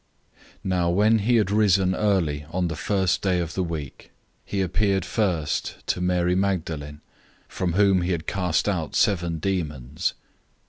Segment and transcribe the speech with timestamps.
[0.31, 4.09] 016:009 Now when he had risen early on the first day of the week,
[4.43, 7.01] he appeared first to Mary Magdalene,
[7.47, 10.15] from whom he had cast out seven demons.